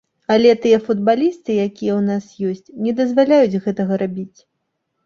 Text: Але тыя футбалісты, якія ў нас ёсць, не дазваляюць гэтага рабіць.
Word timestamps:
Але 0.35 0.53
тыя 0.63 0.79
футбалісты, 0.87 1.51
якія 1.67 1.93
ў 1.99 2.01
нас 2.09 2.25
ёсць, 2.53 2.73
не 2.87 2.99
дазваляюць 3.03 3.61
гэтага 3.69 3.93
рабіць. 4.07 4.39